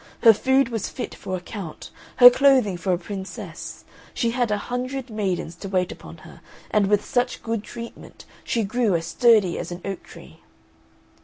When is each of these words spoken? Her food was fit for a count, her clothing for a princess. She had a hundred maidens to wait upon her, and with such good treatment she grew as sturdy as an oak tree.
Her 0.23 0.33
food 0.33 0.69
was 0.69 0.89
fit 0.89 1.13
for 1.13 1.37
a 1.37 1.39
count, 1.39 1.91
her 2.15 2.31
clothing 2.31 2.75
for 2.75 2.91
a 2.91 2.97
princess. 2.97 3.85
She 4.15 4.31
had 4.31 4.49
a 4.49 4.57
hundred 4.57 5.11
maidens 5.11 5.53
to 5.57 5.69
wait 5.69 5.91
upon 5.91 6.17
her, 6.25 6.41
and 6.71 6.87
with 6.87 7.05
such 7.05 7.43
good 7.43 7.63
treatment 7.63 8.25
she 8.43 8.63
grew 8.63 8.95
as 8.95 9.05
sturdy 9.05 9.59
as 9.59 9.71
an 9.71 9.81
oak 9.85 10.01
tree. 10.01 10.39